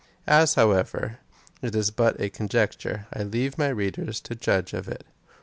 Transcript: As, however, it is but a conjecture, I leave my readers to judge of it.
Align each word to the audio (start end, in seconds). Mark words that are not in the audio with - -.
As, 0.25 0.55
however, 0.55 1.19
it 1.61 1.75
is 1.75 1.91
but 1.91 2.19
a 2.19 2.31
conjecture, 2.31 3.05
I 3.13 3.21
leave 3.21 3.59
my 3.59 3.67
readers 3.69 4.19
to 4.21 4.33
judge 4.33 4.73
of 4.73 4.87
it. 4.87 5.05